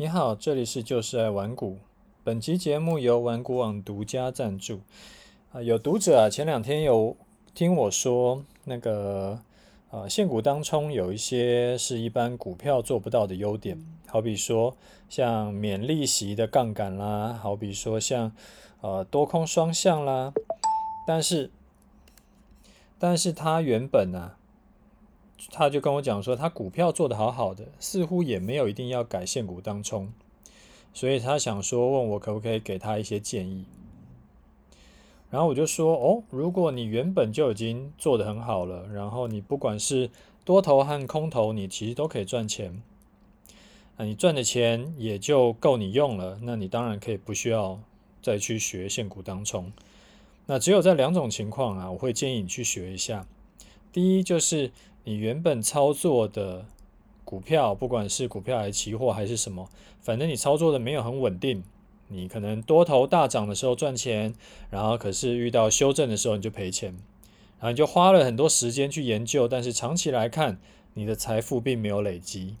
[0.00, 1.76] 你好，这里是就是爱玩股。
[2.24, 4.80] 本期节目由玩股网独家赞助。
[5.52, 7.14] 啊，有读者啊，前两天有
[7.52, 9.38] 听我说，那个
[9.90, 14.74] 呃，现股当中有一些是一般股票做不到的优点，好比说
[15.10, 18.32] 像免利息的杠杆啦，好比说像
[18.80, 20.32] 呃多空双向啦，
[21.06, 21.50] 但是，
[22.98, 24.32] 但是它原本呢、
[25.50, 30.12] 他就跟我讲说，他股票做得好好的，似乎也没有一定要改现股当冲，
[30.92, 33.64] 所以他想说问我可不可以给他一些建议。
[35.30, 40.10] 然后我就说哦，如果你原本就已经做得很好了，然后你不管是
[40.44, 42.82] 多头和空头，你其实都可以赚钱，
[43.96, 47.80] 啊你赚的钱也就够你用了，那你当然可以不需要
[48.20, 49.72] 再去学现股当冲。
[50.46, 53.26] 那只有在两种情况啊，我会建议你去学一下。
[53.90, 54.70] 第一就是。
[55.04, 56.66] 你原本操作的
[57.24, 59.68] 股票，不管是股票还是期货还是什么，
[60.00, 61.62] 反正你操作的没有很稳定。
[62.08, 64.34] 你可能多头大涨的时候赚钱，
[64.68, 66.90] 然后可是遇到修正的时候你就赔钱，
[67.58, 70.58] 然后你就花了很多时间去研究，但是长期来看，
[70.94, 72.56] 你的财富并没有累积。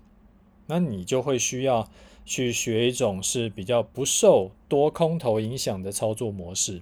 [0.68, 1.88] 那你就会需要
[2.24, 6.80] 去学一种是比较不受多空头影响的操作模式。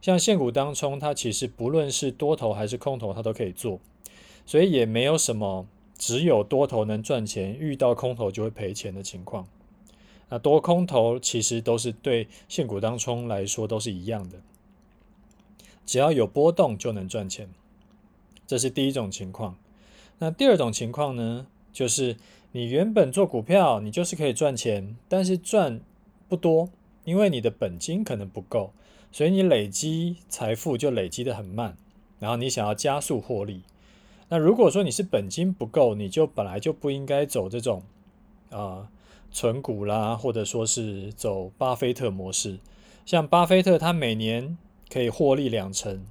[0.00, 3.78] 像现股当冲，它其实不论是多头还是空头，它都可以做。
[4.48, 5.66] 所以也没有什么
[5.98, 9.46] 只有多头能赚钱，遇到空头就会赔钱的情况。
[10.30, 14.38] 那多空头其实都是对现股当中来说都是一样的，
[15.84, 17.50] 只要有波动就能赚钱，
[18.46, 19.54] 这是第一种情况。
[20.18, 22.16] 那第二种情况呢，就是
[22.52, 25.82] 你原本做股票，你就是可以赚钱，但是赚
[26.26, 26.70] 不多，
[27.04, 28.72] 因为你的本金可能不够，
[29.12, 31.76] 所以你累积财富就累积得很慢，
[32.18, 33.62] 然后你想要加速获利。
[34.28, 37.82] 那如果说你是本金不够，你就本来就不应该走这种
[38.50, 38.88] 啊
[39.30, 42.58] 存股啦，或者说是走巴菲特模式。
[43.06, 44.56] 像巴菲特，他每年
[44.90, 46.04] 可以获利两成，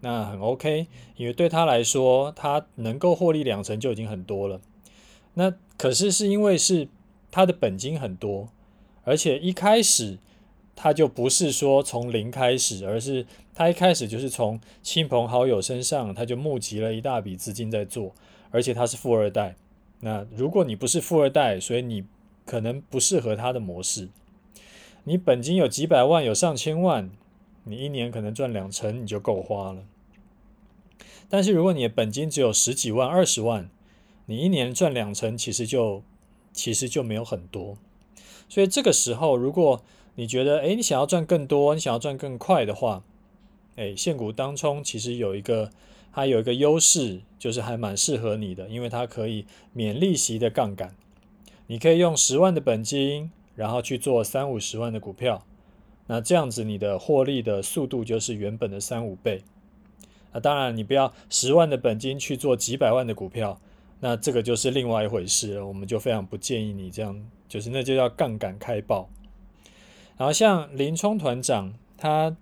[0.00, 0.86] 那很 OK，
[1.16, 4.60] 因为对他来说，他能够获利两成就已经很多了。
[5.34, 6.88] 那可是是因为是
[7.30, 8.48] 他的本金很多，
[9.04, 10.18] 而且一开始。
[10.80, 13.26] 他就不是说从零开始，而是
[13.58, 18.14] 他一开始就是从亲朋好友身上，他就募集了一大笔资金在做，
[18.52, 19.56] 而且他是富二代。
[19.98, 22.04] 那如果你不是富二代，所以你
[22.46, 24.10] 可能不适合他的模式。
[25.02, 27.10] 你本金有几百万，有上千万，
[27.64, 29.82] 你一年可能赚两成你就够花了。
[31.28, 33.68] 但是如果你的本金只有十几万、二十万，
[34.26, 36.04] 你一年赚两成，其实就
[36.52, 37.76] 其实就没有很多。
[38.48, 39.82] 所以这个时候，如果
[40.14, 43.02] 你觉得，诶，你想要赚更多，你想要赚更快的话，
[43.78, 45.70] 诶，现股当冲其实有一个，
[46.12, 50.94] 它有一个优势，就是还蛮适合你的，因为它可以免利息的杠杆。
[51.68, 55.46] 你可以用十万的本金，然后去做三五十万的股票，
[56.08, 59.42] 那这样子你的获利的速度就是原本的三五倍。
[60.32, 63.60] 那当然，你不要十万的本金去做几百万的股票，
[64.00, 65.66] 那这个就是另外一回事了。
[65.66, 69.08] 我们就非常不建议你这样，就是那就叫杠杆开爆。
[70.16, 72.36] 然后像林冲团长，他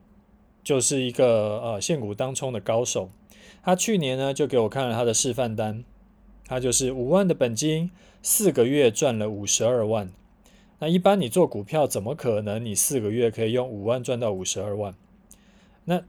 [0.67, 3.09] 就是一个呃现股当冲的高手。
[3.63, 5.85] 他去年呢就给我看了他的示范单，
[6.45, 10.11] 他就是五万的本金，四个月赚了五十二万。
[10.81, 14.93] 那一般你做股票怎么可能你四个月可以用五万赚到五十二万？
[15.85, 16.03] 那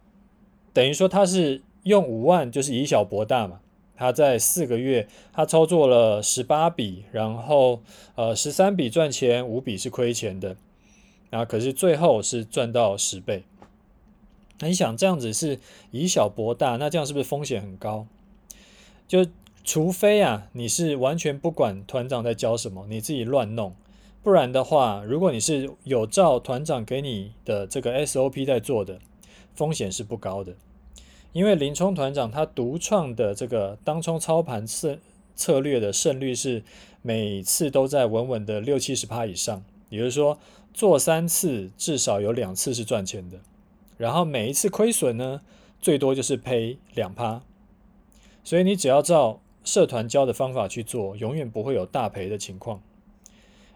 [0.74, 3.60] 等于说他是用五万就是以小博大嘛。
[3.96, 7.84] 他在四个月他操作了十八笔，然后
[8.16, 10.58] 呃十三笔赚钱，五笔是亏钱的。
[11.30, 13.44] 啊，可是最后是赚到十倍。
[14.60, 15.60] 那你想这样子是
[15.92, 18.08] 以小博大，那这样是不是风险很高？
[19.08, 19.26] 就
[19.64, 23.76] 除非啊，你是完全不管团长在教什么，你自己乱弄，
[24.24, 29.00] 不然的话，如果你是有照团长给你的这个 SOP 在做的，
[29.54, 30.54] 风险是不高的。
[31.34, 34.98] 因为林冲团长他独创的这个当冲操盘策
[35.36, 36.64] 策略的胜率是
[37.02, 40.38] 每次都在稳稳的六七十趴以上，也就是说。
[40.74, 43.40] 做三次，至少有两次是赚钱的，
[43.98, 45.42] 然后每一次亏损呢，
[45.82, 47.42] 最多就是赔两趴。
[48.44, 52.82] 所以你只要照社团教的方法去做，永远不会有大赔的情况。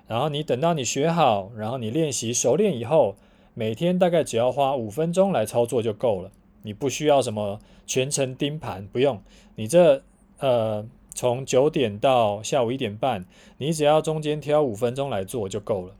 [0.07, 3.15] 然后你等到你学好，然后你练习熟练以后，
[3.53, 6.31] 每天大概只要花五分钟来操作就够了。
[6.63, 9.21] 你不需要什么全程盯盘，不用。
[9.55, 10.03] 你这
[10.39, 13.25] 呃，从九点到下午一点半，
[13.57, 15.95] 你只要中间挑五分钟来做就够了。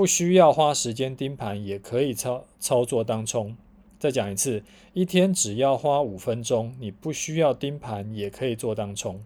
[0.00, 3.54] 不需要花时间盯盘，也可以操操作当冲。
[3.98, 4.64] 再讲一次，
[4.94, 9.22] 一天只要花五分钟，你不需要盯盘，也可以做当冲。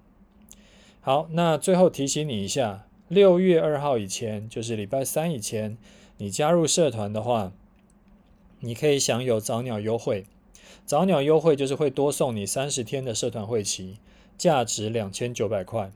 [1.01, 5.79] 好，那最后提醒你一下，六月二号以前，就是礼拜三以前，
[6.17, 7.53] 你加入社团的话，
[8.59, 10.25] 你可以享有早鸟优惠。
[10.85, 13.99] 早鸟优惠就是会多送你三十天的社团会期，
[14.37, 15.93] 价值两千九百块。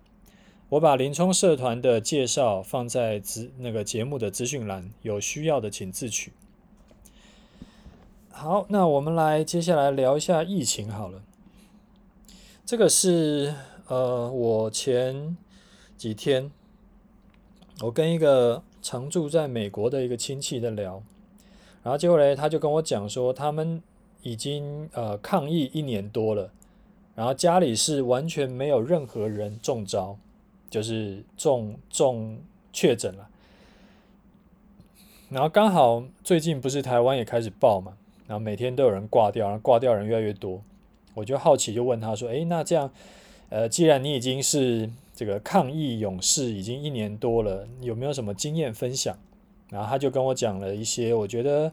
[0.70, 6.32] 我把林冲社团的介绍放在资那个节目的资讯栏，有需要的请自取。
[8.30, 11.22] 好，那我们来接下来聊一下疫情好了。
[12.66, 13.54] 这个是
[13.86, 15.38] 呃，我前
[15.96, 16.50] 几天
[17.80, 21.02] 我跟一个常住在美国的一个亲戚在聊，
[21.82, 23.82] 然后结果呢，他就跟我讲说，他们
[24.20, 26.52] 已经呃抗疫一年多了，
[27.14, 30.18] 然后家里是完全没有任何人中招。
[30.70, 32.38] 就是重重
[32.72, 33.28] 确诊了，
[35.30, 40.62] 然后刚好最近不是台湾也开始爆嘛，然后每天都有人挂掉，然后挂掉人越来越多，
[41.14, 42.90] 我就好奇就问他说：“诶，那这样，
[43.48, 49.16] 呃，既然你已经是这个抗疫勇士，已经一年多了，有没有什么经验分享？”
[49.70, 51.72] 然后他就跟我讲了一些，我觉得，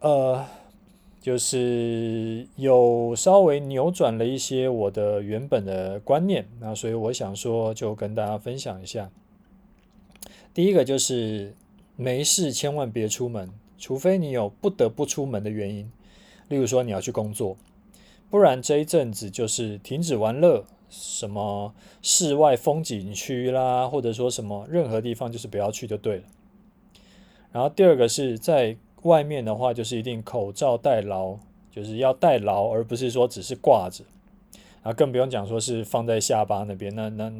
[0.00, 0.46] 呃。
[1.22, 9.08] 就是有稍微扭转了一些我的原本的观念，那所以我想说，就跟大家分享一下。
[10.52, 11.54] 第一个就是
[11.94, 13.48] 没事千万别出门，
[13.78, 15.92] 除非你有不得不出门的原因，
[16.48, 17.56] 例如说你要去工作，
[18.28, 21.72] 不然这一阵子就是停止玩乐，什么
[22.02, 26.24] 室外风景区啦，或者说什么任何地方就是不要去就对了。
[27.52, 28.76] 然后第二个是在。
[29.02, 31.36] 外面的话就是一定口罩戴牢，
[31.70, 34.04] 就是要戴牢，而不是说只是挂着，
[34.82, 37.32] 啊，更不用讲说是放在下巴那边，那那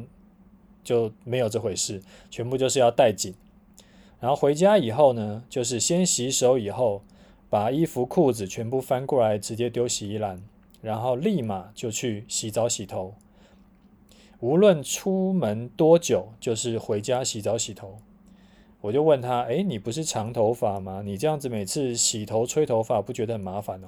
[0.83, 3.33] 就没有这回事，全部就是要戴紧。
[4.19, 7.01] 然后回家以后呢，就是先洗手，以后
[7.49, 10.41] 把衣服裤子全部翻过来，直接丢洗衣篮，
[10.81, 13.13] 然后立马就去洗澡洗头。
[14.39, 17.99] 无论出门多久，就是回家洗澡洗头。
[18.83, 21.01] 我就问他：“诶，你不是长头发吗？
[21.05, 23.87] 你这样子每次洗头、吹头发，不觉得很麻烦哦？”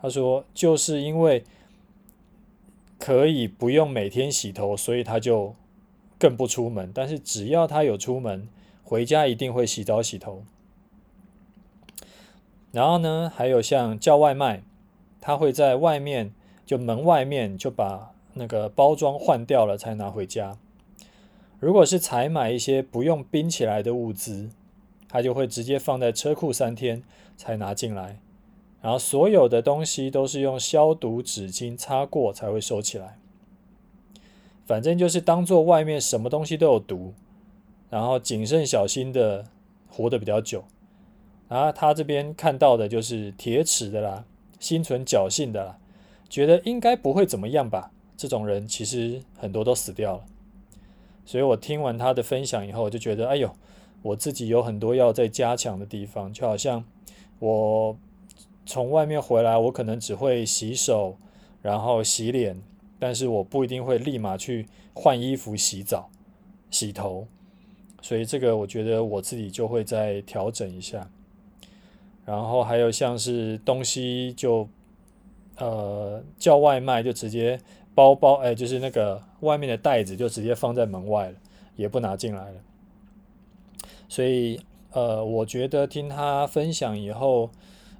[0.00, 1.44] 他说：“就是因为
[2.98, 5.54] 可以不用每天洗头，所以他就
[6.18, 6.90] 更不出门。
[6.94, 8.48] 但是只要他有出门，
[8.82, 10.42] 回家一定会洗澡洗头。
[12.72, 14.62] 然后呢，还有像叫外卖，
[15.20, 16.32] 他会在外面
[16.64, 20.56] 就门外面就把那个包装换掉了，才拿回家。”
[21.64, 24.50] 如果是采买一些不用冰起来的物资，
[25.08, 27.02] 他就会直接放在车库三天
[27.38, 28.18] 才拿进来，
[28.82, 33.16] 然后所有的东西都是用消毒纸巾擦过才会收起来。
[34.66, 37.14] 反正就是当做外面什么东西都有毒，
[37.88, 39.46] 然后谨慎小心的
[39.88, 40.64] 活得比较久。
[41.48, 44.26] 然后他这边看到的就是铁齿的啦，
[44.60, 45.78] 心存侥幸的啦，
[46.28, 47.90] 觉得应该不会怎么样吧？
[48.18, 50.24] 这种人其实很多都死掉了。
[51.26, 53.50] 所以我听完他的分享以后，我就觉得，哎呦，
[54.02, 56.32] 我自己有很多要再加强的地方。
[56.32, 56.84] 就好像
[57.38, 57.96] 我
[58.66, 61.16] 从外面回来，我可能只会洗手，
[61.62, 62.62] 然后洗脸，
[62.98, 66.10] 但是我不一定会立马去换衣服、洗澡、
[66.70, 67.26] 洗头。
[68.02, 71.10] 所以这个我觉得我自己就会再调整一下。
[72.26, 74.68] 然后还有像是东西就
[75.56, 77.58] 呃叫外卖就直接。
[77.94, 81.36] 包包哎，就是那个外面的袋子就直接放在门外了，
[81.76, 82.60] 也不拿进来了。
[84.08, 84.60] 所以
[84.90, 87.50] 呃，我觉得听他分享以后，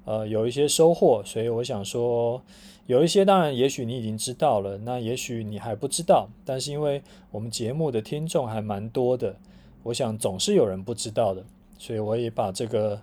[0.04, 1.23] 呃，有一些收获。
[1.25, 2.42] 所以我想说，
[2.87, 6.28] 有一些当然，也许你已经知道了，那也许你还不知道。
[6.45, 9.37] 但是因为我们节目的听众还蛮多的，
[9.85, 11.45] 我想总是有人不知道的，
[11.78, 13.00] 所以我也把这个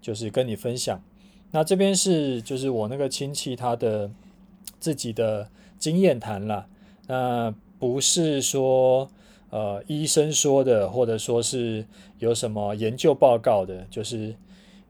[0.00, 1.02] 就是跟你分享。
[1.52, 4.10] 那这边是就是我那个亲戚他的
[4.78, 5.48] 自己的。
[5.78, 6.66] 经验谈了，
[7.06, 9.10] 那不是说
[9.50, 11.84] 呃医生说的，或者说是
[12.18, 14.34] 有什么研究报告的，就是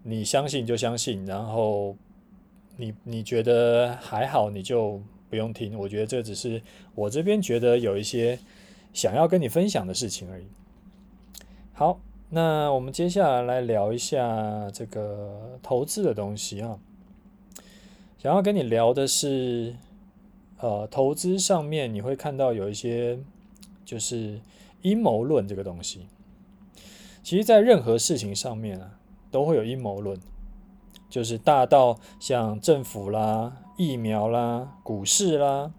[0.05, 1.97] 你相信就相信，然后
[2.77, 5.77] 你你觉得还好，你就不用听。
[5.77, 6.63] 我觉得这只是
[6.95, 8.39] 我这边觉得有一些
[8.93, 10.47] 想要跟你分享的事情而已。
[11.73, 11.99] 好，
[12.31, 16.79] 那我们接下来来聊一下这个投资的东西啊，
[18.19, 19.75] 想要跟你聊的是。
[20.61, 23.19] 呃，投资上面你会看到有一些
[23.85, 24.41] 就是
[24.83, 26.07] 阴谋论这个东西。
[27.23, 28.99] 其实，在任何事情上面啊，
[29.31, 30.19] 都会有阴谋论，
[31.09, 35.73] 就是大到像政府啦、疫苗啦、股市啦，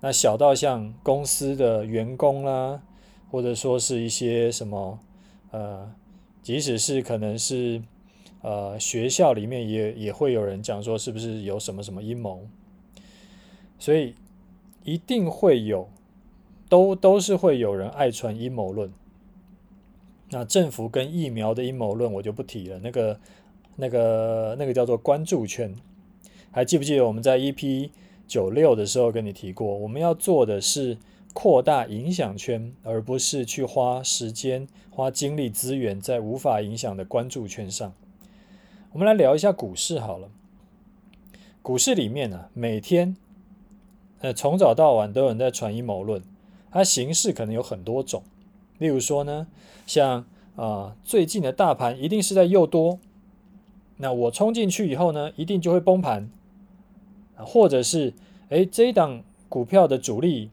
[0.00, 2.82] 那小到像公司的员工啦，
[3.30, 4.98] 或者说是一些什么
[5.50, 5.92] 呃，
[6.42, 7.82] 即使是可能是
[8.40, 12.46] 呃学校里面也也会有人讲说，是不是有什么什么阴谋？
[13.78, 14.14] 所以
[14.84, 15.88] 一定会有，
[16.68, 18.92] 都都是会有人爱传阴谋论，
[20.30, 23.20] 那政府跟疫苗的阴谋论我就不提了，那个、
[23.76, 25.74] 那个、那个叫做关注圈。
[26.50, 27.90] 还记不记得我们在 EP
[28.26, 30.98] 九六的时候跟你提过，我们要做的是
[31.32, 37.92] 扩大影响圈，而不是去花时间、花精力、资源在无法影响的关注圈上。
[38.92, 40.28] 我们来聊一下股市好了。
[41.62, 43.14] 股市里面呢、啊，每天
[44.20, 46.22] 呃从早到晚都有人在传阴谋论，
[46.70, 48.22] 它形式可能有很多种。
[48.78, 49.46] 例如说呢，
[49.86, 50.24] 像
[50.56, 52.98] 啊、最近的大盘一定是在诱多，
[53.98, 56.28] 那我冲进去以后呢，一定就会崩盘，
[57.36, 58.12] 或者是
[58.48, 60.50] 哎，这一档股票的主力，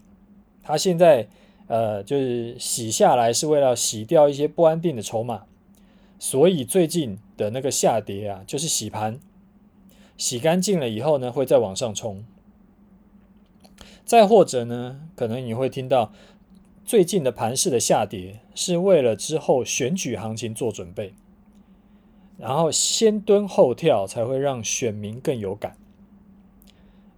[0.62, 1.28] 它现在
[1.68, 5.46] 呃就是洗下来是为了洗掉一些不安定的筹码，
[6.20, 9.20] 所以最近的那个下跌啊，就是洗盘，
[10.18, 12.24] 洗干净了以后呢，会再往上冲。
[14.06, 16.14] 再或者呢，可能你会听到。
[16.86, 21.16] 最近的盘势的下跌是为了之后选举行情做准备，
[22.38, 25.76] 然后先蹲后跳才会让选民更有感。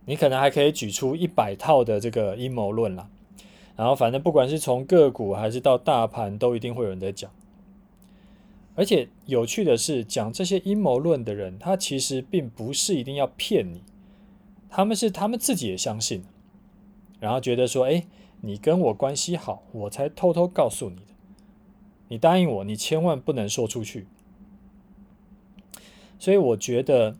[0.05, 3.09] 你可能还可以举出一百套的这个阴谋论啦，
[3.75, 7.29] 然后反正不管是从个股还是到大盘，都一定会有人在讲。
[8.75, 13.83] 而且有趣的是，讲这些阴谋论的人，他其实并不是一定要骗你，
[14.69, 16.23] 他们是他们自己也相信，
[17.19, 18.05] 然后觉得说，哎。
[18.41, 21.13] 你跟我关系好，我才偷偷告诉你的。
[22.07, 24.05] 你答应我，你千万不能说出去。
[26.19, 27.17] 所以我觉得，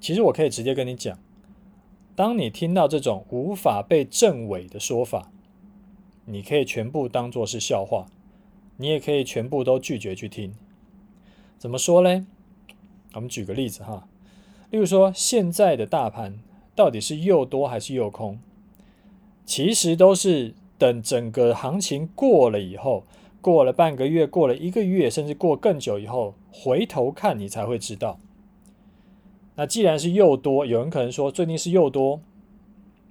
[0.00, 1.16] 其实我可以直接跟你讲，
[2.16, 5.30] 当你听到这种无法被证伪的说法，
[6.24, 8.06] 你可以全部当做是笑话，
[8.78, 10.52] 你也可以全部都拒绝去听。
[11.56, 12.24] 怎么说嘞？
[13.14, 14.08] 我们举个例子哈，
[14.70, 16.40] 例如说，现在的大盘
[16.74, 18.38] 到底是诱多还是诱空？
[19.44, 23.04] 其实都是等整个行情过了以后，
[23.40, 28.18] 过了半个月，过了一个月，甚至过更久以后，回头看你才会知道。
[29.56, 32.20] 那既然是诱多，有人可能说最近是诱多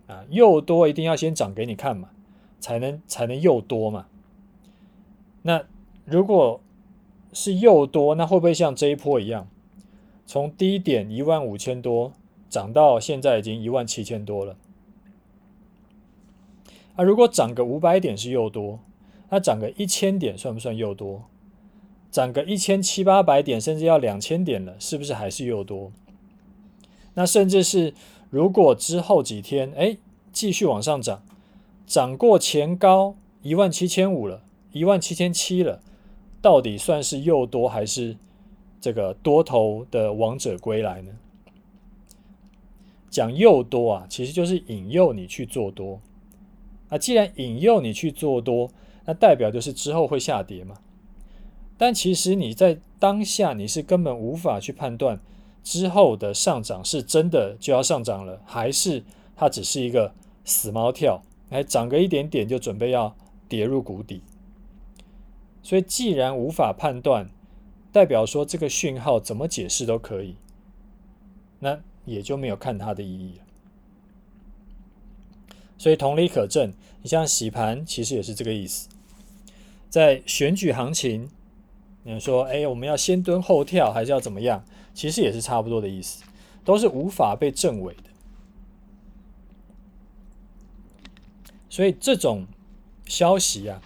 [0.07, 2.09] 啊，诱多一定要先涨给你看嘛，
[2.59, 4.07] 才能才能诱多嘛。
[5.43, 5.63] 那
[6.05, 6.61] 如果
[7.31, 9.47] 是诱多，那会不会像这一波一样，
[10.25, 12.11] 从低点一万五千多
[12.51, 14.57] 涨到现在已经一万七千多了？
[16.95, 18.79] 啊、如果涨个五百点是诱多，
[19.29, 21.23] 那涨个一千点算不算诱多？
[22.11, 25.93] 涨个一千七八百点，甚至要两千点了，是不是还是诱多？
[27.13, 27.93] 那甚至是
[28.29, 29.97] 如果之后几天，哎，
[30.33, 31.23] 继续往上涨，
[31.87, 34.43] 涨过前高一万七千五了，
[34.73, 35.79] 一万七千七了，
[36.41, 38.17] 到底算是诱多还是
[38.81, 41.13] 这个多头的王者归来呢？
[43.11, 46.01] 讲诱多啊，其实就是引诱你去做多。
[46.89, 48.71] 那既然引诱你去做多，
[49.05, 50.77] 那代表就是之后会下跌嘛。
[51.77, 55.19] 但其实你在当下你是根本无法去判断
[55.63, 59.03] 之后的上涨是真的就要上涨了，还是
[59.35, 60.13] 它只是一个
[60.45, 63.15] 死猫跳，哎，涨个一点点就准备要
[63.49, 64.21] 跌入谷底。
[65.63, 67.29] 所以既然无法判断，
[67.91, 70.35] 代表说这个讯号怎么解释都可以，
[71.59, 73.45] 那也就没有看它的意义了。
[75.77, 78.87] 所以同理可证，你像洗盘，其实也是这个意思。
[79.89, 81.29] 在选举行情，
[82.03, 84.63] 你说，哎，我们要先蹲后跳，还是要怎么样？
[84.93, 86.23] 其实也是差不多的意思，
[86.63, 88.03] 都是无法被证伪的。
[91.69, 92.45] 所以这种
[93.05, 93.81] 消息啊，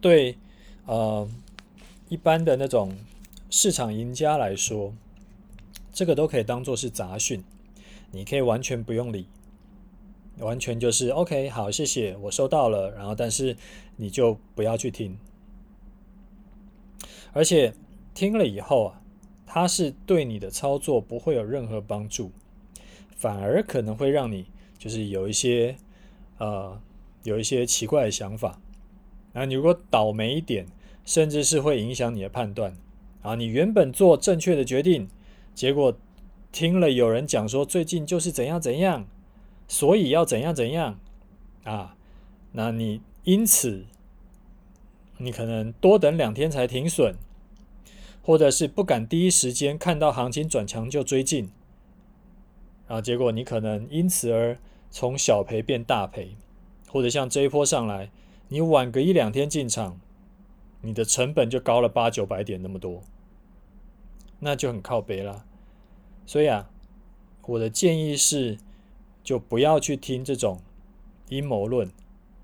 [0.00, 0.36] 对
[0.86, 1.28] 呃
[2.08, 2.96] 一般的那种
[3.48, 4.92] 市场赢家来说，
[6.00, 7.44] 这个都可以当做是杂讯，
[8.10, 9.26] 你可以完全不用理。
[10.38, 12.90] 完全就是 OK，好，谢谢，我收到了。
[12.92, 13.54] 然后，但是
[13.96, 15.18] 你就不要去听，
[17.34, 17.74] 而且
[18.14, 19.02] 听了以后啊，
[19.44, 22.32] 它是对你的操作不会有任何帮助，
[23.14, 24.46] 反而可能会让你
[24.78, 25.76] 就是有一些
[26.38, 26.80] 呃
[27.24, 28.58] 有一些奇怪的想法。
[29.34, 30.66] 然后你如果倒霉一点，
[31.04, 32.74] 甚至是会影响你的判断。
[33.20, 35.06] 啊，你原本做正确的决定，
[35.60, 35.94] 结果
[36.50, 39.06] 听了有人讲说最近就是怎样怎样。
[39.68, 40.98] 所以要怎样怎样
[41.64, 41.94] 啊？
[42.52, 43.84] 那你因此
[45.18, 47.14] 你可能多等两天才停损，
[48.22, 51.50] 或者是不敢第一时间看到行情转强就追进，
[52.88, 54.56] 然后结果你可能因此而
[54.90, 56.36] 从小赔变大赔，
[56.88, 58.10] 或者像这一波上来，
[58.48, 60.00] 你晚个一两天进场，
[60.80, 63.02] 你的成本就高了八九百点那么多，
[64.38, 65.44] 那就很靠北了。
[66.26, 66.70] 所以啊，
[67.42, 68.58] 我的建议是。
[69.22, 70.60] 就不要去听这种
[71.28, 71.92] 阴谋论，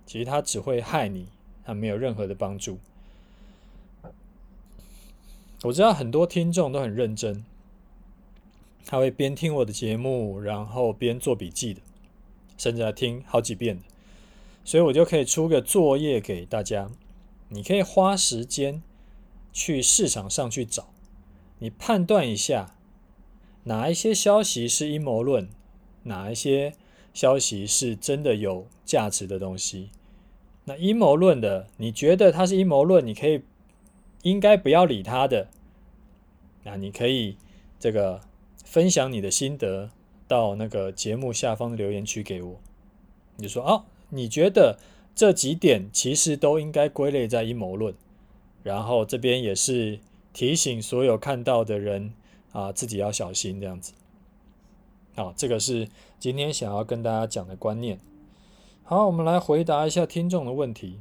[0.04, 1.26] 其实它只会害你，
[1.64, 2.78] 它没有任何的帮助。
[5.62, 7.44] 我知道很多听众都很认真，
[8.84, 11.80] 他会边听我的节目，然后边做笔记的，
[12.58, 13.82] 甚至要听好几遍的。
[14.62, 16.90] 所以我就可以出个作业给大家，
[17.48, 18.82] 你可以花时间
[19.52, 20.90] 去市场上去找，
[21.58, 22.75] 你判断一下
[23.66, 25.48] 哪一些消息是阴谋论，
[26.04, 26.72] 哪一些
[27.12, 29.90] 消息是真的有价值的东西。
[30.66, 33.42] 那阴谋论的，你觉得它是阴谋论，你可以
[34.22, 35.48] 应该不要理他的。
[36.62, 37.36] 那你可以
[37.80, 38.20] 这个
[38.64, 39.90] 分享你的心得
[40.28, 42.60] 到那个节目下方的留言区给我。
[43.36, 44.78] 你就说哦，你觉得
[45.14, 47.94] 这几点其实都应该归类在阴谋论。
[48.62, 49.98] 然后这边也是
[50.32, 52.12] 提醒所有看到的人
[52.56, 53.92] 啊，自己要小心这样子。
[55.14, 58.00] 好，这个是今天想要跟大家讲的观念。
[58.82, 61.00] 好，我们来回答一下听众的问题。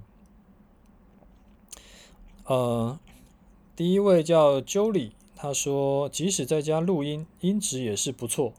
[2.43, 2.99] 呃，
[3.73, 5.11] 第一位叫 Jolie。
[5.37, 8.53] 他说：“即使在家录音，音质也是不错。”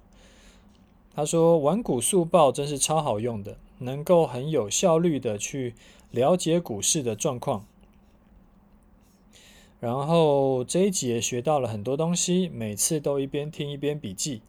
[1.14, 5.74] 他说：“玩股速报真是超好用的，能够很有效率的去
[6.10, 7.66] 了解股市的状况。
[9.80, 14.42] 然后这一集也学到了很多东西，每次都一边听一边笔记。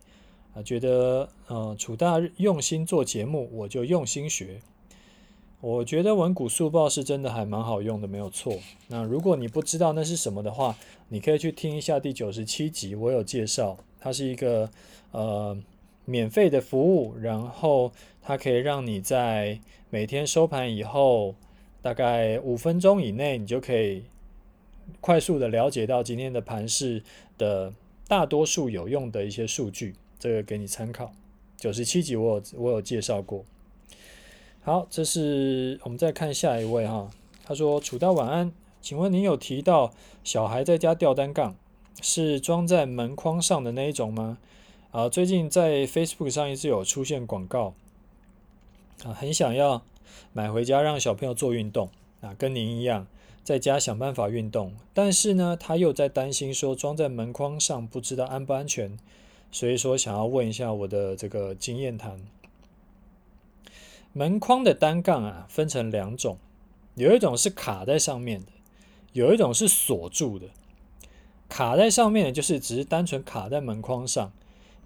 [0.53, 4.59] 啊，觉得呃楚大用心做节目，我就用心学。”
[5.59, 8.53] 我觉得文股速报是真的还蛮好用的，没有错。
[8.89, 10.77] 那如果你不知道那是什么的话，
[11.09, 13.75] 你可以去听一下第九十七集，我有介绍。
[13.99, 14.69] 它是一个
[15.11, 15.57] 呃
[16.05, 17.91] 免费的服务，然后
[18.21, 21.33] 它可以让你在每天收盘以后，
[21.81, 24.03] 大概五分钟以内，你就可以
[25.01, 27.03] 快速的了解到今天的盘市
[27.37, 27.73] 的
[28.07, 29.95] 大多数有用的一些数据。
[30.19, 31.11] 这个给你参考。
[31.57, 33.45] 九十七集我有我有介绍过。
[34.61, 37.09] 好，这是我们再看下一位哈。
[37.45, 38.51] 他说：“楚大晚安，
[38.81, 41.55] 请问您有提到小孩在家吊单杠，
[42.01, 44.37] 是装在门框上的那一种吗？”
[44.91, 47.73] 啊，最近在 Facebook 上一直有出现广告，
[49.03, 49.83] 啊，很想要
[50.33, 51.89] 买回家让小朋友做运动
[52.21, 53.05] 啊，跟您一样
[53.47, 58.97] 在家想办法运动，但是呢，他又在担心说装在门框上不知道安不安全，
[59.53, 62.19] 所以说想要问一下我的这个经验谈。
[64.11, 66.37] 门框的单杠啊，分成两种，
[66.95, 68.47] 有一种是卡在上面的，
[69.13, 70.47] 有一种是锁住的。
[71.47, 74.33] 卡在上面的，就是只是单纯卡在门框上，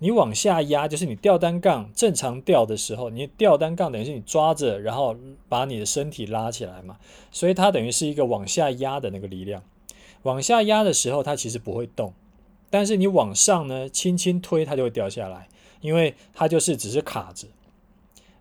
[0.03, 5.15] 你往下压，就是你吊单杠正常吊的时候，你吊单杠等于是你抓着，然后
[5.47, 6.97] 把你的身体拉起来嘛，
[7.31, 9.61] 所以它等于是一个往下压的那个力量。
[10.23, 12.13] 往下压的时候，它其实不会动，
[12.71, 15.47] 但是你往上呢，轻轻推，它就会掉下来，
[15.81, 17.47] 因为它就是只是卡着。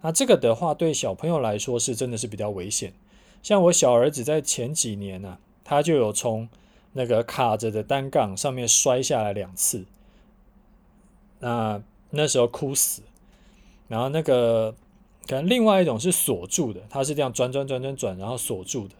[0.01, 2.94] 那这个的话，对小朋友来说是真的是比较危险。
[3.42, 6.49] 像我小儿子在前几年呢、他就有从
[6.94, 9.85] 那个卡着的单杠上面摔下来两次，
[11.40, 13.03] 那那时候哭死。
[13.88, 14.72] 然后那个
[15.26, 18.94] 可能另外一种是锁住的，它是这样转转转转转，然后锁住的，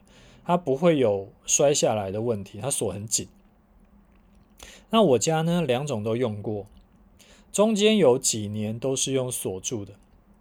[0.45, 3.29] 它不会有摔下来的问题，它锁很紧。
[4.91, 6.67] 那我家呢，两种都用过，
[7.53, 9.93] 中间有几年都是用锁住的。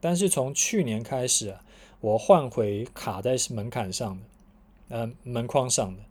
[0.01, 1.62] 但是从去年开始啊，
[1.99, 4.23] 我换回卡在门槛上的，
[4.97, 6.01] 呃，门框上的，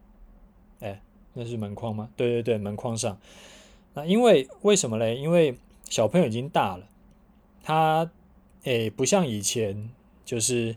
[0.86, 1.00] 哎，
[1.32, 2.08] 那是门框吗？
[2.16, 3.18] 对对对，门框上。
[3.94, 5.16] 那因为为什么嘞？
[5.16, 5.56] 因为
[5.88, 6.86] 小朋友已经大了，
[7.62, 8.10] 他
[8.64, 9.90] 诶不像以前
[10.24, 10.76] 就是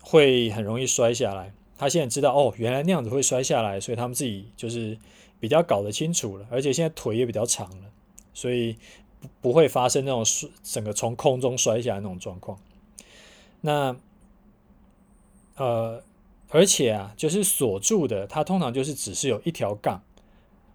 [0.00, 1.52] 会很容易摔下来。
[1.76, 4.98] 他现在知道哦，原来那样子会摔下来，所以他们自己就是
[5.40, 7.90] 比较搞得清楚了，而且现在腿也比较长了，
[8.32, 8.76] 所以。
[9.40, 10.24] 不会发生那种，
[10.64, 12.58] 整个从空中摔下来那种状况。
[13.60, 13.94] 那
[15.54, 16.02] 呃，
[16.48, 20.02] 而且啊，就是锁住的，它通常就是只是有一条杠。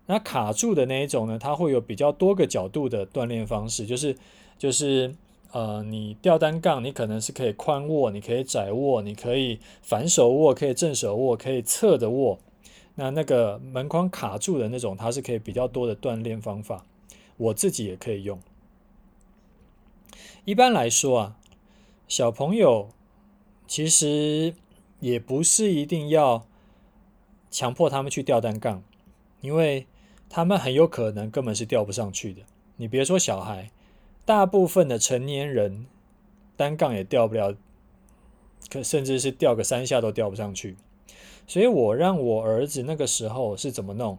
[0.07, 4.15] 那卡住的那一种呢，它会有比较多个角度的锻炼方式，就是
[4.57, 5.13] 就是
[5.51, 12.39] 呃，你吊单杠，你可能是可以宽握，你可以窄握，你可以反手握，可以正手握，可以侧着握。
[12.95, 16.85] 那那个门框卡住的那种，它是可以比较多的锻炼方法。
[17.37, 18.39] 我自己也可以用。
[20.45, 21.37] 一般来说啊，
[22.07, 22.89] 小朋友
[23.67, 24.55] 其实
[24.99, 26.45] 也不是一定要
[27.51, 28.81] 强迫他们去吊单杠，
[29.41, 29.85] 因为
[30.29, 32.41] 他们很有可能根本是吊不上去的。
[32.75, 33.71] 你别说小孩，
[34.25, 35.87] 大部分的成年人
[36.55, 37.55] 单杠也吊不了，
[38.69, 40.75] 可甚至是吊个三下都吊不上去。
[41.47, 44.17] 所以我让我儿子那个时候是怎么弄？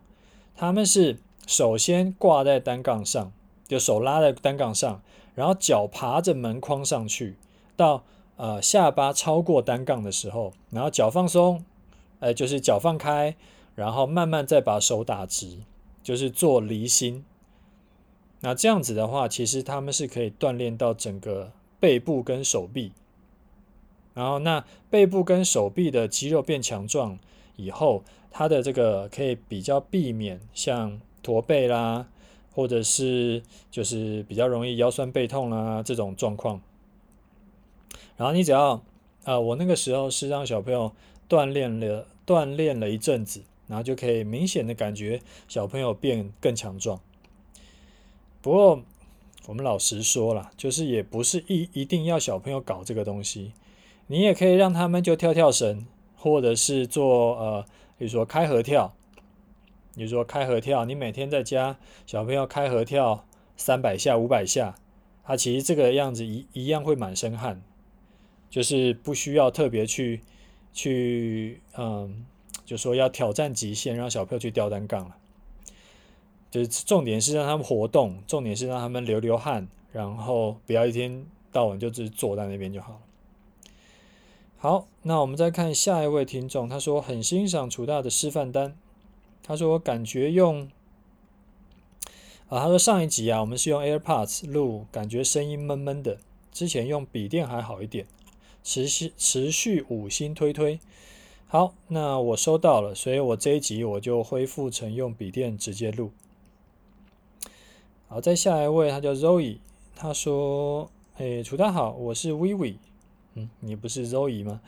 [0.57, 1.19] 他们是。
[1.47, 3.33] 首先挂在单杠上，
[3.67, 5.01] 就手拉在单杠上，
[5.35, 7.39] 然后脚爬着门框上去，
[7.75, 8.05] 到
[8.37, 11.65] 呃下巴超过单杠的时候，然后脚放松，
[12.21, 13.35] 呃就是脚放开，
[13.75, 15.61] 然后慢慢再把手打直，
[16.09, 17.23] 就是做离心。
[18.41, 22.93] 那这样子的话，其实他们是可以锻炼到整个背部跟手臂。
[24.15, 27.19] 然后，那背部跟手臂的肌肉变强壮
[27.57, 32.09] 以后，它的这个可以比较避免像驼背啦，
[32.55, 36.63] 或者是就是比较容易腰酸背痛啦这种状况。
[38.17, 38.83] 然后你只要、
[39.25, 40.91] 呃，我那个时候是让小朋友
[41.29, 47.01] 锻炼了锻炼了一阵子，然后就可以明显的感觉小朋友变更强壮。
[48.43, 48.83] 不过，
[49.47, 53.53] 我们老实说了，就是也不是一一定要小朋友搞这个东西，
[54.09, 57.65] 你也可以让他们就跳跳绳，或者是做呃，
[57.97, 58.93] 比如说开合跳。
[59.97, 61.77] 比如说开合跳，你每天在家
[62.07, 63.27] 小朋友开合跳
[63.57, 64.77] 三百下、五百下，
[65.25, 67.61] 他其实这个样子一一样会满身汗，
[68.49, 70.21] 就是不需要特别去
[70.73, 72.25] 去嗯，
[72.69, 75.17] 就说要挑战极限，让小朋友去吊单杠了。
[76.51, 83.01] 就是重点是让他们活动，重点是让他们流流汗，然后不要一天到晚就只是坐在那边就好了。
[84.59, 88.77] 好，那我们再看下一位听众，他说很欣赏楚大的示范单，
[89.43, 90.71] 他说感觉用
[92.51, 96.19] 啊，他说上一集啊，我们是用 AirPods 录，感觉声音闷闷的，
[96.53, 98.07] 之前用笔电还好一点，
[98.63, 100.79] 持续持续五星推推。
[101.51, 106.11] 好，那我收到了，所以我这一集我就恢复成用笔电直接录。
[108.07, 109.57] 好，再下一位，他叫 Zoe，
[109.97, 112.75] 他说：“诶，楚大好，我是 Vivi，
[113.33, 114.61] 嗯，你不是 Zoe 吗？”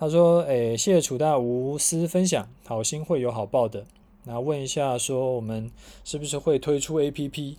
[0.00, 3.84] 他说：“诶，谢谢楚大无私分享，好心会有好报的。
[4.24, 5.70] 那问一下，说我们
[6.06, 7.56] 是不是会推出 APP？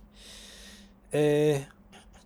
[1.12, 1.66] 诶，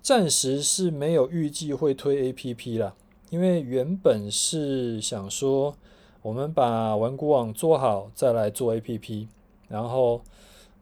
[0.01, 2.95] 暂时是没有预计会推 APP 啦，
[3.29, 5.77] 因为原本是想说，
[6.25, 9.29] 我们把玩股网做好再来做 APP，
[9.69, 10.23] 然后。”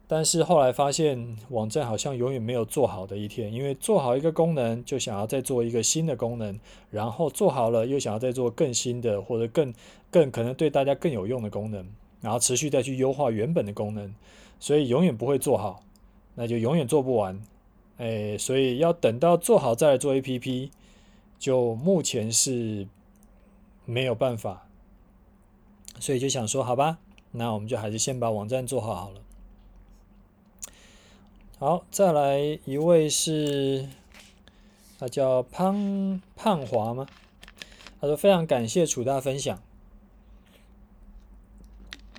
[0.05, 6.59] 但是后来发现网站好像永远没有做好的一天，因为做好一个功能就想要再做一个新的功能，
[6.91, 9.73] 然后做好了又想要再做更新的或者更
[10.11, 11.83] 更可能对大家更有用的功能，
[12.21, 14.13] 然后持续再去优化原本的功能，
[14.59, 15.81] 所以永远不会做好，
[16.35, 17.41] 那就永远做不完。
[17.97, 20.69] 哎，所以要等到做好再来做 APP，
[21.39, 22.85] 就目前是
[23.85, 24.67] 没有办法，
[25.99, 26.99] 所以就想说好吧，
[27.31, 29.21] 那我们就还是先把网站做好好了。
[31.59, 33.87] 好，再来一位是，
[34.99, 37.07] 他叫胖胖华吗？
[38.01, 39.61] 他说非常感谢楚大分享。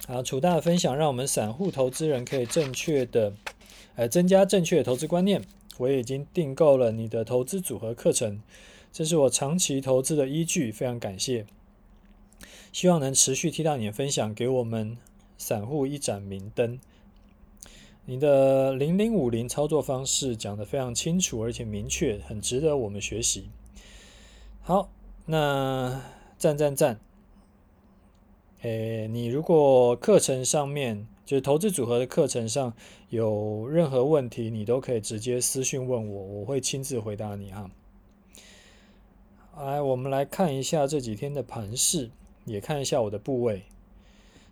[0.06, 3.34] 好，楚大的分享让我们散户投资人可以正确的，
[3.96, 5.42] 呃，增加正确的投资观念。
[5.76, 8.40] 我已经订购了你的投资组合课程，
[8.92, 11.44] 这是我长期投资的依据，非常感谢。
[12.74, 14.98] 希望能持续听到你的分享，给我们
[15.38, 16.80] 散户一盏明灯。
[18.04, 23.48] 你的零零五零操作方式讲得非常清楚，而且明确，很值得我们学习。
[24.60, 24.90] 好，
[25.26, 26.02] 那
[26.36, 26.98] 赞赞赞！
[28.62, 32.74] 诶，你如果课程上面就是投资组合的课程上
[33.08, 37.70] 有任何问题，你都可以直接私信问我，我会亲自回答你啊。
[39.56, 42.10] 来，我们来看一下这几天的盘势，
[42.44, 43.64] 也看一下我的部位。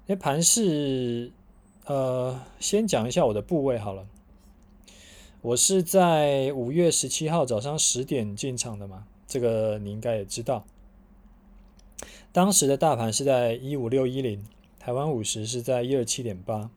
[0.07, 1.33] 那盘是。
[1.85, 4.07] 呃，先讲一下我的部位好了。
[5.41, 10.65] 我是在五月十七号早上十点进场的嘛，这个你应该也知道。
[12.31, 14.47] 当时的大盘是在一五六一零，
[14.79, 16.71] 台湾五十是在一二七点八。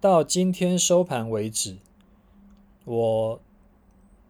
[0.00, 1.78] 到今天收盘为止，
[2.84, 3.40] 我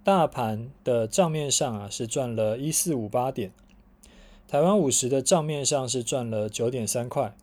[0.03, 3.53] 大盘的账面上啊是赚了一四五八点，
[4.48, 7.35] 台湾五十的账面上是赚了九点三块。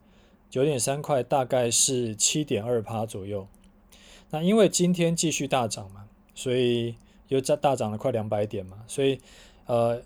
[0.50, 3.48] 九点三块大概是七点二趴左右。
[4.32, 6.96] 那因为今天继续大涨嘛，所以
[7.28, 9.20] 又大大涨了快两百点嘛，所以
[9.68, 10.02] 呃，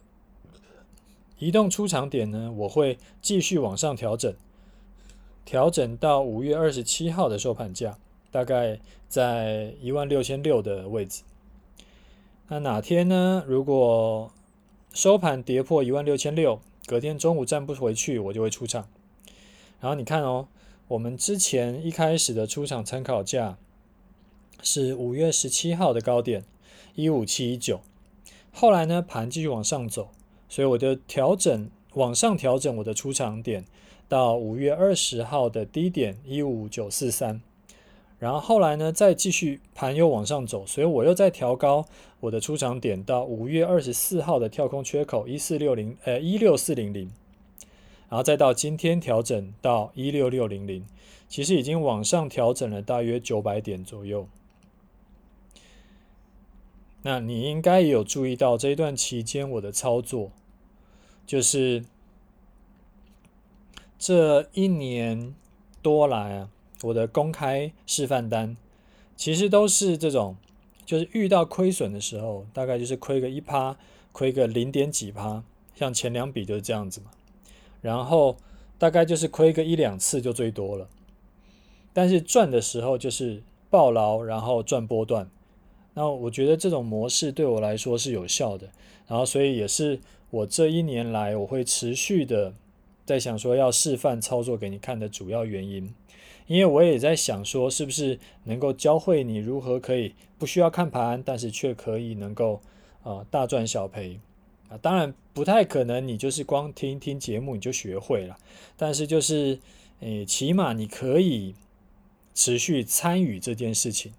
[1.39, 4.36] 移动出场点呢，我会继续往上调整，
[5.45, 7.97] 调整到五月二十七号的收盘价，
[8.29, 8.77] 大概
[9.08, 11.23] 在一万六千六的位置。
[12.49, 13.45] 那哪天呢？
[13.47, 14.29] 如果
[14.93, 18.88] 收盘跌破一万六千六，隔天中午站不回去，我就会出场。
[19.80, 20.48] 然后你看哦，
[20.88, 23.58] 我们之前一开始的出场参考价
[24.62, 26.43] 是五月十七号的高点
[26.96, 27.82] 一五七一九，
[28.52, 30.10] 后来呢，盘继续往上走，
[30.48, 33.65] 所以我就调整往上调整我的出场点
[34.08, 37.41] 到五月二十号的低点一五九四三，
[38.19, 41.86] 然后后来呢，再继续盘又往上走，所以我又再调高
[42.21, 47.12] 我的出场点到五月二十四号的跳空缺口一四六零呃一六四零零。
[48.10, 50.86] 然后再到今天调整到一六六零零，
[51.28, 54.28] 其实已经往上调整了大约九百点左右。
[57.02, 60.32] 那你应该也有注意到这一段期间我的操作，
[61.26, 61.84] 就是
[63.97, 65.34] 这一年
[65.82, 66.49] 多来啊，
[66.84, 68.56] 我的公开示范单
[69.15, 70.36] 其实都是这种，
[70.86, 73.76] 就是遇到亏损的时候，大概就是亏个一趴，
[74.12, 75.43] 亏个零点几趴，
[75.76, 77.12] 像前两笔就是这样子嘛。
[77.82, 78.38] 然后
[78.78, 80.88] 大概就是亏个一两次就最多了。
[81.93, 85.30] 但是赚的时候就是抱牢，然后赚波段。
[85.93, 88.69] 那我觉得这种模式对我来说是有效的。
[89.08, 90.00] 然后所以也是
[90.32, 92.54] 我这一年来我会持续的
[93.06, 95.93] 在想说要示范操作给你看的主要原因。
[96.47, 102.56] 因为我也在想说是不是能够教会你如何可以不需要看盘，但是却可以能够
[103.03, 104.19] 啊、呃、大赚小赔
[104.69, 104.77] 啊。
[104.82, 108.38] 当然不太可能你就是光听听节目你就学会了，
[108.77, 109.60] 但是就是
[109.99, 111.56] 诶起码你可以。
[112.36, 114.12] 持续参与这件事情，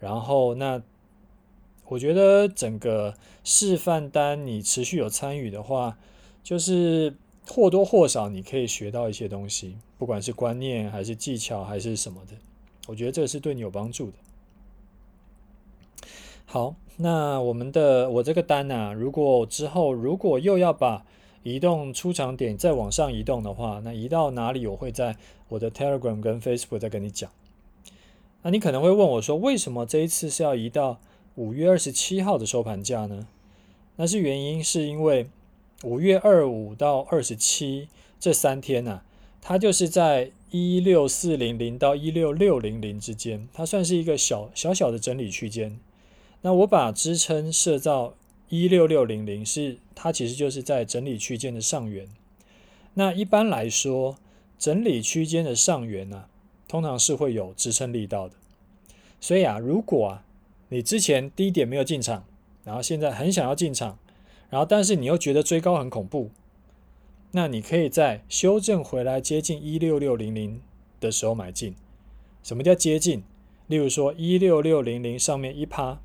[0.00, 0.82] 然后那
[1.86, 3.14] 我觉得整个
[3.44, 5.96] 示范单你持续有参与的话，
[6.42, 7.14] 就是
[7.52, 12.36] 或多或少你可以学到一些东西，不管是观念还是技巧还是什么的，
[12.86, 14.12] 我觉得这是对你有帮助的。
[16.46, 21.04] 好，那我们的我这个单呢，如果之后如果又要把
[21.42, 25.16] 移动出场点再往上移动的话，那移到哪里，我会在
[25.48, 27.30] 我的 Telegram 跟 Facebook 再跟你讲。
[28.42, 30.98] 那你可能会问我说，为什么这一次是要移到
[31.34, 33.26] 五月二十七号的收盘价呢？
[33.96, 35.28] 那是原因是因为
[35.84, 37.88] 五月二五到二十七
[38.18, 39.04] 这三天呢、啊，
[39.40, 45.78] 它就是在一六四零零到一六六零零之间，它算是一个小小小的整理区间。
[46.42, 48.14] 那我把支撑设到
[48.48, 52.08] 一六六零零，是它其实就是在整理区间的上缘。
[52.94, 54.16] 那一般来说，
[54.58, 56.28] 整理区间的上缘呢、啊？
[56.68, 58.34] 通常是会有支撑力道的，
[59.20, 60.24] 所以啊，如果啊
[60.68, 62.24] 你之前低点没有进场，
[62.62, 63.98] 然后现在很想要进场，
[64.50, 66.30] 然后但是你又觉得追高很恐怖，
[67.30, 70.60] 那你可以在修正回来接近一六六零零
[71.00, 71.74] 的时候买进。
[72.42, 73.22] 什么叫接近？
[73.68, 76.00] 例如说一六六零零上面一趴，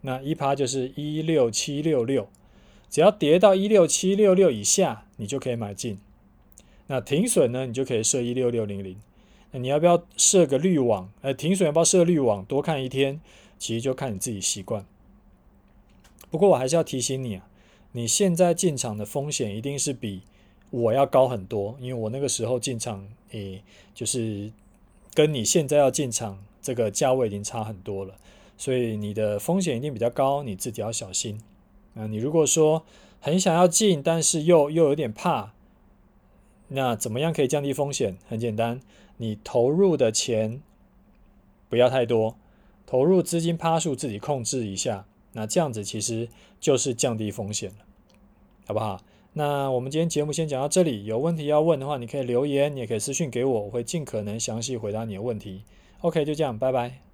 [0.00, 2.28] 那一趴就是一六七六六，
[2.90, 5.98] 只要跌到一六七六六以下，你就可以买进。
[6.88, 8.96] 那停损呢，你就可以设一六六零零。
[9.52, 11.08] 那你要不要设个滤网？
[11.20, 12.44] 呃，停损要不要设滤网？
[12.44, 13.20] 多看一天，
[13.58, 14.84] 其实就看你自己习惯。
[16.30, 17.48] 不过我还是要提醒你啊，
[17.92, 20.22] 你现在进场的风险一定是比
[20.70, 23.62] 我要高很多，因为我那个时候进场，诶，
[23.94, 24.50] 就是
[25.14, 28.16] 跟你现在要进场这个价位已经差很多了，
[28.56, 31.40] 所以你的风险一定比较高，你自己要小心。
[31.94, 32.84] 啊，你如果说
[33.20, 35.52] 很想要进，但是又又有点怕，
[36.68, 38.18] 那怎么样可以降低风险？
[38.28, 38.80] 很简单。
[39.18, 40.60] 你投入的钱
[41.70, 42.36] 不要太多，
[42.84, 45.06] 投入资金趴数自己控制一下，
[45.36, 47.76] 那这样子其实就是降低风险了，
[48.66, 48.98] 好不好？
[49.34, 55.62] 那我们今天节目先讲到这里，有问题要问的话，你可以留言，你也可以私信给我，我会尽可能详细回答你的问题。
[56.00, 57.05] OK，就这样，拜拜。